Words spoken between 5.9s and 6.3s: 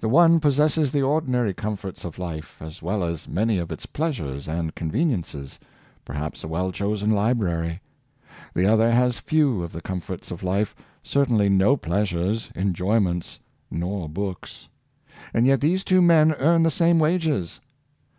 per